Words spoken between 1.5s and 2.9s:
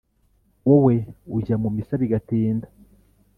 mu misa bigatinda